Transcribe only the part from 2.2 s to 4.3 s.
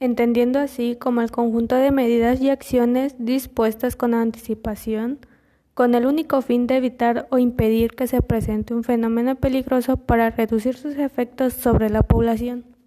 y acciones dispuestas con